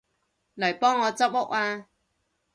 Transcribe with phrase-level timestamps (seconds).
[0.55, 1.85] 嚟幫我執屋吖